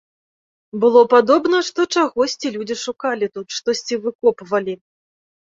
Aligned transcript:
Было 0.83 1.01
падобна, 1.13 1.59
што 1.67 1.85
чагосьці 1.97 2.53
людзі 2.55 2.79
шукалі 2.85 3.31
тут, 3.37 3.47
штосьці 3.59 3.95
выкопвалі. 4.07 4.73